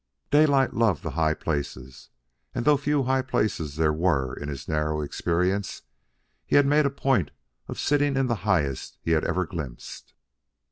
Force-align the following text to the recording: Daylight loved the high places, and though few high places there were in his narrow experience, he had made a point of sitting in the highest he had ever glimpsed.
Daylight 0.31 0.73
loved 0.73 1.03
the 1.03 1.11
high 1.11 1.35
places, 1.35 2.09
and 2.55 2.65
though 2.65 2.75
few 2.75 3.03
high 3.03 3.21
places 3.21 3.75
there 3.75 3.93
were 3.93 4.33
in 4.33 4.49
his 4.49 4.67
narrow 4.67 5.01
experience, 5.01 5.83
he 6.43 6.55
had 6.55 6.65
made 6.65 6.87
a 6.87 6.89
point 6.89 7.29
of 7.67 7.77
sitting 7.79 8.17
in 8.17 8.25
the 8.25 8.37
highest 8.41 8.97
he 9.03 9.11
had 9.11 9.23
ever 9.23 9.45
glimpsed. 9.45 10.15